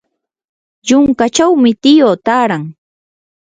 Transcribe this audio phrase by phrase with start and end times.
[0.87, 2.63] yunkachawmi tiyu taaran.